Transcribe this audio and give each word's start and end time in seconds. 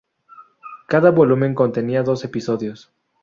Cada 0.87 1.11
volumen 1.11 1.53
contenía 1.53 2.01
dos 2.01 2.23
episodios. 2.25 2.91